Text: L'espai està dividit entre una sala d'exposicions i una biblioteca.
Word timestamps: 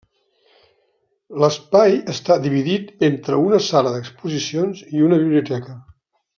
L'espai 1.43 1.93
està 2.15 2.37
dividit 2.47 2.91
entre 3.09 3.39
una 3.43 3.61
sala 3.69 3.93
d'exposicions 3.99 4.83
i 4.99 5.07
una 5.11 5.25
biblioteca. 5.25 5.81